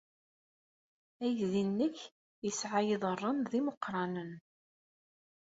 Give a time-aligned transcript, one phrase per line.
[1.23, 1.97] Aydi-nnek
[2.43, 4.31] yesɛa iḍarren d imeqranen!